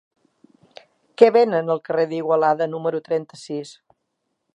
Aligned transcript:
Què 1.21 1.27
venen 1.35 1.69
al 1.75 1.81
carrer 1.89 2.05
d'Igualada 2.13 2.69
número 2.73 3.03
trenta-sis? 3.11 3.75